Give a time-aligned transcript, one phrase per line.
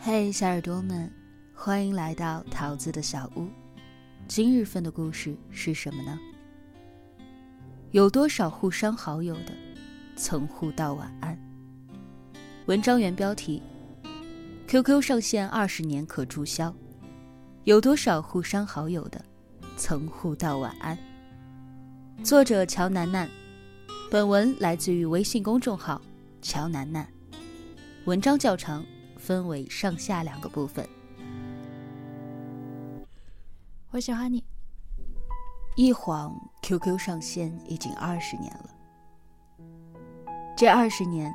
[0.00, 1.12] 嘿，小耳朵们，
[1.52, 3.48] 欢迎来到桃子的小屋。
[4.28, 6.16] 今日份的故事是什么呢？
[7.90, 9.52] 有多少互删好友的，
[10.14, 11.36] 曾互道晚安？
[12.66, 13.60] 文章原标题
[14.68, 16.72] ：QQ 上线二十年可注销，
[17.64, 19.22] 有多少互删好友的，
[19.76, 20.96] 曾互道晚安？
[22.22, 23.28] 作者乔楠楠。
[24.10, 26.00] 本文来自于微信公众号
[26.40, 27.06] 乔楠楠。
[28.04, 28.82] 文章较长，
[29.28, 30.88] 分为上下两个部分。
[33.90, 34.42] 我喜欢你。
[35.76, 38.70] 一晃，QQ 上线已经二十年了。
[40.56, 41.30] 这二十年，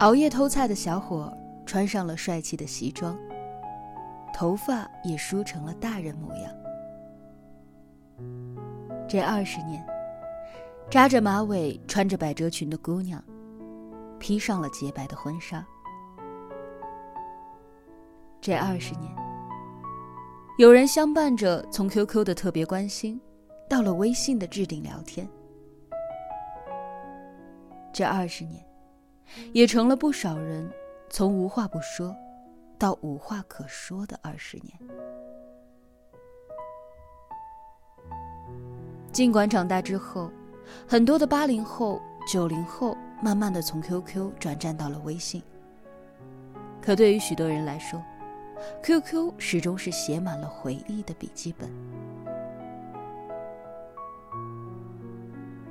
[0.00, 3.18] 熬夜偷菜的小伙穿上了帅气的西装，
[4.34, 6.54] 头发也梳成了大人模样。
[9.08, 9.82] 这二十年，
[10.90, 13.24] 扎着马尾、穿着百褶裙的姑娘，
[14.18, 15.66] 披上了洁白的婚纱。
[18.42, 19.14] 这二十年，
[20.56, 23.20] 有人相伴着从 QQ 的特别关心，
[23.68, 25.28] 到了微信的置顶聊天。
[27.92, 28.64] 这二十年，
[29.52, 30.66] 也成了不少人
[31.10, 32.16] 从无话不说，
[32.78, 34.72] 到无话可说的二十年。
[39.12, 40.30] 尽管长大之后，
[40.88, 45.42] 很多的八零后、九零后慢慢的从 QQ 转战到了微信，
[46.80, 48.02] 可对于许多人来说
[48.82, 51.70] ，QQ 始终是写满了回忆的笔记本。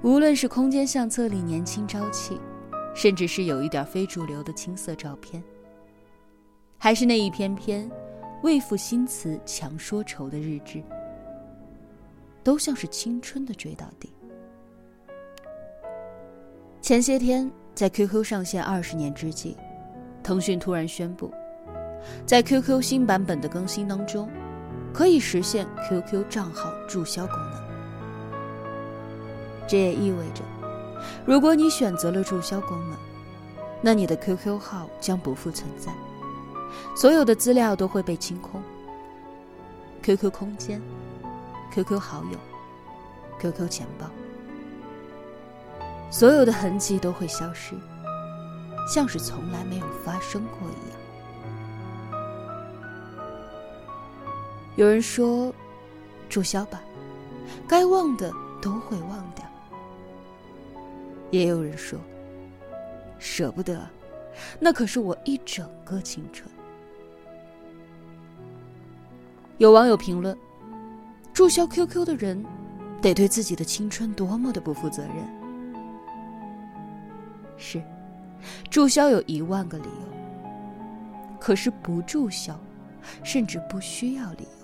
[0.02, 2.40] 无论是空间相册里年轻朝气，
[2.96, 5.44] 甚至是有一点非主流的青涩照片，
[6.78, 7.90] 还是那一篇篇
[8.42, 10.82] 为赋新词强说愁的日志，
[12.44, 14.10] 都像是青春的追悼地。
[16.82, 19.58] 前些天，在 QQ 上线二十年之际，
[20.24, 21.30] 腾讯突然宣布，
[22.26, 24.30] 在 QQ 新版本的更新当中，
[24.94, 27.62] 可以实现 QQ 账号注销功能。
[29.68, 30.44] 这也意味着，
[31.26, 32.98] 如果你选择了注销功能，
[33.82, 35.92] 那你的 QQ 号将不复存在，
[36.96, 38.62] 所有的资料都会被清空。
[40.02, 40.82] QQ 空间、
[41.74, 42.38] QQ 好友、
[43.40, 44.08] QQ 钱包。
[46.10, 47.76] 所有的痕迹都会消失，
[48.92, 51.00] 像是从来没有发生过一样。
[54.80, 55.54] 有人说
[56.30, 56.82] ：“注销吧，
[57.68, 58.32] 该忘的
[58.62, 59.46] 都会忘掉。”
[61.32, 62.00] 也有人说
[63.20, 63.86] ：“舍不得，
[64.58, 66.50] 那可是我一整个青春。”
[69.60, 70.34] 有网友评论
[71.34, 72.42] ：“注销 QQ 的人，
[73.02, 75.16] 得对自己的青春多么的不负责任。”
[77.60, 77.84] 是，
[78.70, 81.38] 注销有一万个理由。
[81.38, 82.58] 可是不注销，
[83.26, 84.59] 甚至不需要理由。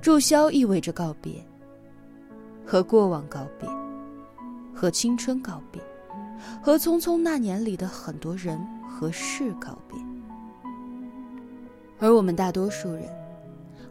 [0.00, 1.44] 注销意味着告别，
[2.64, 3.68] 和过往告别，
[4.72, 5.82] 和青春告别，
[6.62, 9.98] 和《匆匆那年》里的很多人和事告别。
[11.98, 13.04] 而我们大多数人，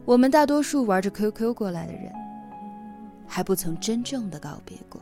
[0.06, 2.10] 我们大多数玩着 QQ 过来的人，
[3.26, 5.00] 还不曾真正的告别过。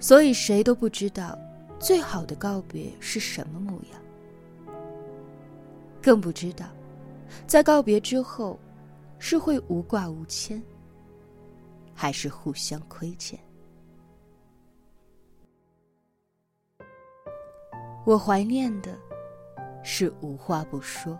[0.00, 1.38] 所以谁都不知道，
[1.78, 4.74] 最好的告别是什么模样，
[6.02, 6.66] 更不知道，
[7.46, 8.58] 在告别之后，
[9.18, 10.62] 是会无挂无牵，
[11.94, 13.38] 还是互相亏欠。
[18.04, 18.96] 我怀念的，
[19.82, 21.18] 是无话不说。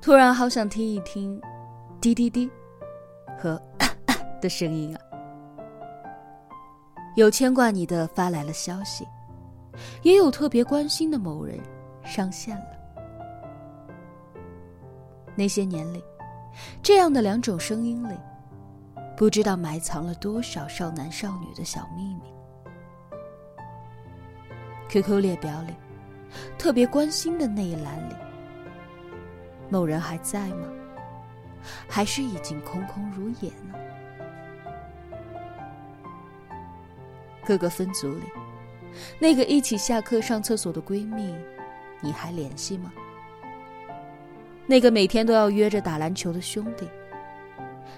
[0.00, 1.40] 突然好想听一听，
[2.00, 2.48] 滴滴滴，
[3.36, 5.02] 和咳 咳的声音啊。
[7.16, 9.04] 有牵挂你的发来了消息，
[10.02, 11.58] 也有特别关心的某人
[12.04, 12.77] 上线了。
[15.38, 16.02] 那些年里，
[16.82, 18.14] 这样的两种声音里，
[19.16, 22.22] 不知道埋藏了多少少男少女的小秘密。
[24.88, 25.74] QQ 列表里，
[26.58, 28.14] 特别关心的那一栏里，
[29.70, 30.66] 某人还在吗？
[31.88, 33.74] 还是已经空空如也呢？
[37.46, 38.24] 各个分组里，
[39.20, 41.32] 那个一起下课上厕所的闺蜜，
[42.00, 42.92] 你还联系吗？
[44.70, 46.86] 那个每天都要约着打篮球的兄弟，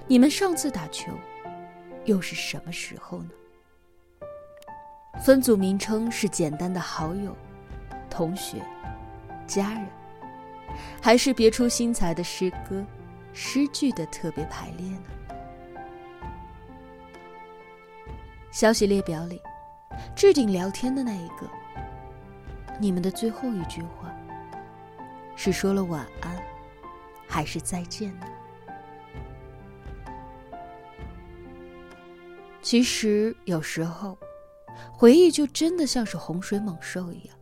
[0.07, 1.11] 你们上次打球
[2.05, 3.31] 又是什么时候呢？
[5.25, 7.37] 分组名称是简单的好友、
[8.09, 8.63] 同学、
[9.49, 9.85] 家人，
[11.03, 12.87] 还是别出心裁的诗歌、
[13.33, 15.03] 诗句的特别排列呢？
[18.53, 19.43] 消息列表里，
[20.15, 21.51] 置顶聊天的那一个，
[22.79, 24.15] 你们的最后一句话
[25.35, 26.41] 是说了晚安，
[27.31, 28.27] 还是再见呢？
[32.61, 34.19] 其实有时候，
[34.93, 37.37] 回忆就真的像是洪水猛兽一样，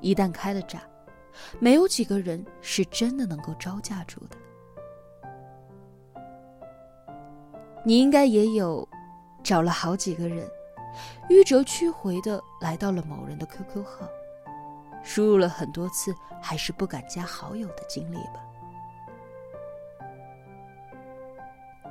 [0.00, 0.80] 一旦开了闸，
[1.58, 4.36] 没有几个人是真的能够招架住的。
[7.84, 8.88] 你应该也有
[9.42, 10.48] 找了好几个人，
[11.28, 14.08] 迂折曲回的来到了某人的 QQ 号，
[15.02, 18.40] 输入了很多次还是不敢加好友的经历吧？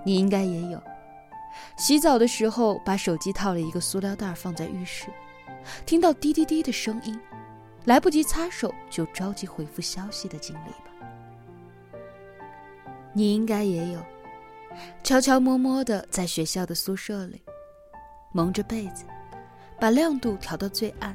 [0.03, 0.81] 你应该也有。
[1.77, 5.07] 洗澡的时候，把手机套了一个塑料袋放在浴室，
[5.85, 7.19] 听到滴滴滴的声音，
[7.85, 11.97] 来不及擦手就着急回复消息的经历吧。
[13.13, 13.99] 你应该也有，
[15.03, 17.43] 悄悄摸摸的在学校的宿舍里，
[18.31, 19.03] 蒙着被子，
[19.77, 21.13] 把亮度调到最暗，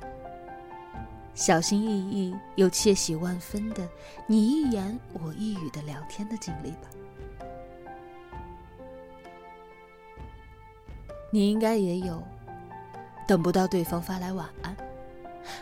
[1.37, 3.87] 小心翼翼又窃喜万分的
[4.27, 6.88] 你一言我一语的聊天的经历吧。
[11.31, 12.23] 你应该也有，
[13.29, 14.75] 等不到对方发来晚安，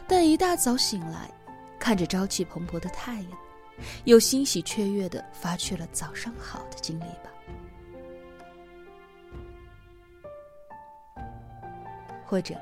[0.07, 1.29] 但一大早醒来，
[1.77, 3.31] 看着朝气蓬勃的太阳，
[4.05, 7.33] 又欣喜雀跃的发去了早上好的经历吧。
[12.25, 12.55] 或者，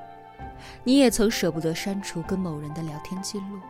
[0.84, 3.60] 你也曾舍不得删除跟某人的聊天记录，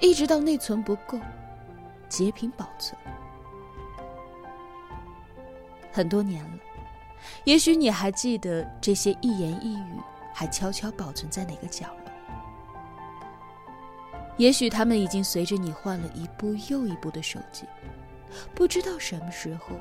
[0.00, 1.18] 一直到内存不够，
[2.08, 2.98] 截屏保存，
[5.92, 6.58] 很多年了。
[7.44, 10.00] 也许你还记得这些一言一语，
[10.32, 11.96] 还悄悄保存在哪个角落？
[14.36, 17.66] 也许他们已经随着你换了一部又一部的手机，
[18.54, 19.76] 不知道什么时候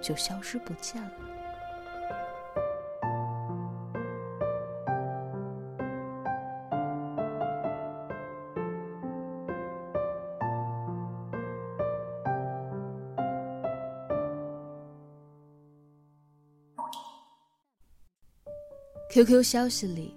[0.00, 1.10] 就消失不见了。
[19.16, 20.14] QQ 消息里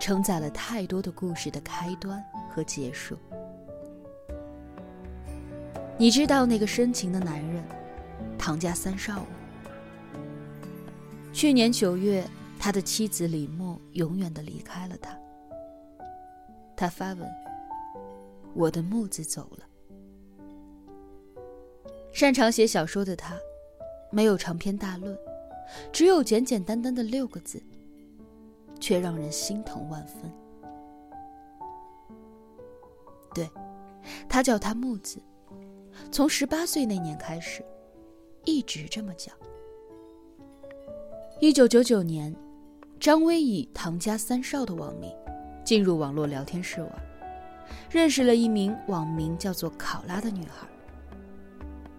[0.00, 3.14] 承载了太多的故事的开端和结束。
[5.98, 7.62] 你知道那个深情的男人，
[8.38, 9.26] 唐家三少吗？
[11.34, 12.26] 去年九月，
[12.58, 15.14] 他的妻子李默永远的离开了他。
[16.74, 17.30] 他发文
[18.56, 19.66] ：“我的木子走了。”
[22.10, 23.38] 擅长写小说的他，
[24.10, 25.14] 没有长篇大论，
[25.92, 27.62] 只有简简单单的六个字。
[28.90, 30.28] 却让人心疼万分。
[33.32, 33.48] 对，
[34.28, 35.22] 他叫他木子，
[36.10, 37.64] 从十八岁那年开始，
[38.44, 39.32] 一直这么叫。
[41.38, 42.34] 一九九九年，
[42.98, 45.14] 张威以“唐家三少”的网名
[45.64, 46.92] 进入网络聊天室玩，
[47.88, 50.66] 认识了一名网名叫做“考拉”的女孩，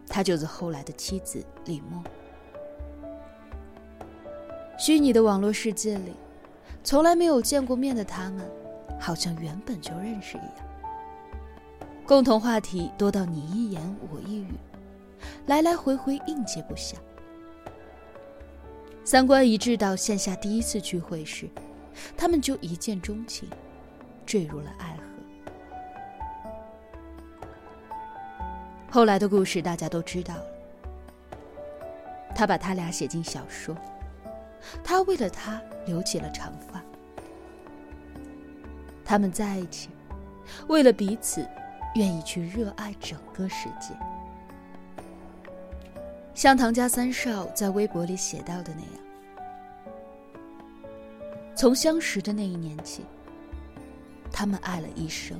[0.08, 2.04] 她就是后来的妻子李默。
[4.78, 6.12] 虚拟的网络世界里。
[6.83, 8.45] 从来没有见过面的他们，
[9.00, 10.68] 好像原本就认识一样。
[12.06, 14.54] 共同话题多到你一言我一语，
[15.45, 16.95] 来来回回应接不暇。
[19.04, 21.48] 三观一致到线下第一次聚会时，
[22.18, 23.48] 他们就一见钟情，
[24.26, 25.04] 坠入了爱河。
[28.90, 30.45] 后来的故事大家都知道了。
[32.35, 33.76] 他把他俩写进小说。
[34.83, 36.81] 他为了她留起了长发，
[39.03, 39.89] 他们在一起，
[40.68, 41.47] 为了彼此，
[41.95, 43.94] 愿意去热爱整个世界。
[46.33, 49.03] 像唐家三少在微博里写到的那样，
[51.56, 53.06] 从相识的那一年起，
[54.31, 55.39] 他们爱了一生。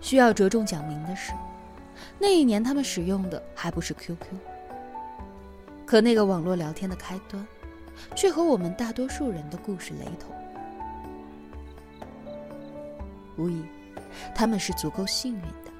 [0.00, 1.32] 需要着重讲明的是，
[2.20, 4.16] 那一年他们使用的还不是 QQ。
[5.88, 7.46] 可那个网络聊天的开端，
[8.14, 10.30] 却和我们大多数人的故事雷同。
[13.38, 13.62] 无疑，
[14.34, 15.72] 他们是足够幸运的，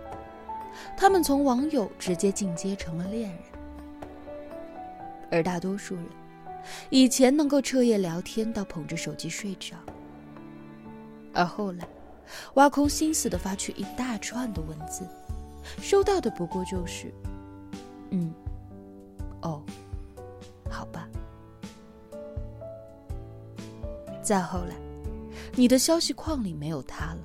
[0.96, 3.40] 他们从网友直接进阶成了恋人。
[5.30, 6.06] 而大多数人，
[6.88, 9.76] 以前能够彻夜聊天到捧着手机睡着，
[11.34, 11.86] 而后来，
[12.54, 15.06] 挖空心思的发去一大串的文字，
[15.82, 17.12] 收到的不过就是
[18.08, 18.32] “嗯，
[19.42, 19.62] 哦”。
[20.70, 21.08] 好吧。
[24.22, 24.74] 再后来，
[25.54, 27.20] 你的消息框里没有他了，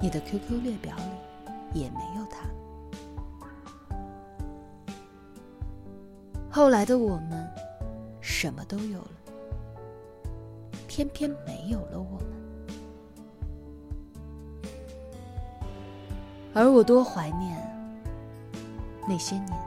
[0.00, 2.48] 你的 QQ 列表里也没有他。
[6.50, 7.48] 后来的我们，
[8.20, 9.10] 什么都有了，
[10.86, 12.28] 偏偏没有了我们。
[16.54, 17.58] 而我多怀念
[19.08, 19.58] 那些年，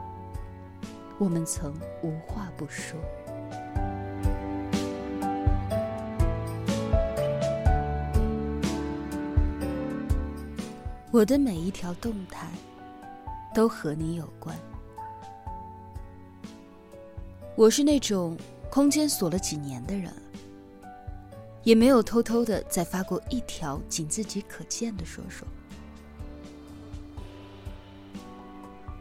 [1.18, 3.00] 我们曾无话不说。
[11.10, 12.46] 我的每一条动态
[13.54, 14.54] 都和你有关。
[17.54, 18.36] 我是那种
[18.68, 20.12] 空间锁了几年的人，
[21.62, 25.48] 也没有偷偷的再发过一条仅自己可见的说说。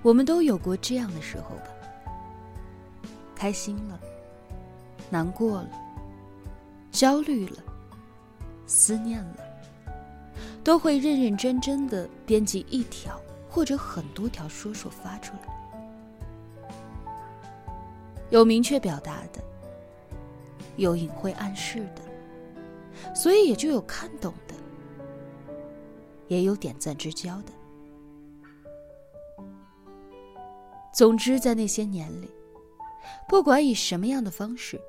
[0.02, 1.75] 我们都有过这样的时候吧，
[3.46, 4.00] 开心了，
[5.12, 5.70] 难过了，
[6.90, 7.64] 焦虑了，
[8.66, 9.38] 思念了。
[10.64, 16.70] 都会认认真真的编辑一条或者很多条说说发出来，
[18.32, 19.40] 有明确表达的，
[20.78, 24.56] 有隐晦暗示的，所以也就有看懂的，
[26.30, 27.52] 也有点赞之交的。
[30.92, 32.32] 总之，在那些年里，
[33.28, 34.80] 不管以什么样的方式，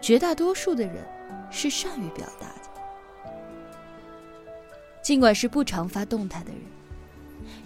[0.00, 1.04] 绝大多数的人
[1.50, 3.32] 是善于表达的。
[5.02, 6.60] 尽管是不常发动态的人，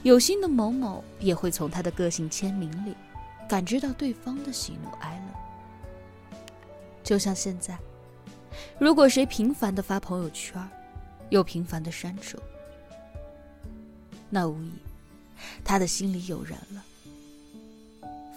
[0.03, 2.95] 有心的某某也会从他的个性签名里
[3.49, 6.29] 感知到对方的喜怒哀乐。
[7.03, 7.79] 就像现在，
[8.79, 10.63] 如果谁频繁的发朋友圈，
[11.31, 12.37] 又频繁的删除，
[14.29, 14.73] 那无疑
[15.65, 16.85] 他的心里有人了。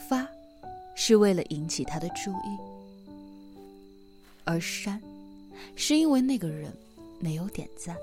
[0.08, 0.26] 发
[0.96, 2.58] 是为了引起他的注意，
[4.44, 5.02] 而删
[5.76, 6.72] 是因为那个人
[7.20, 7.96] 没有点赞。